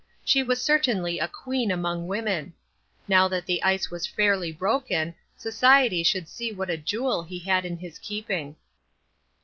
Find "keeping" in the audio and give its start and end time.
7.99-8.55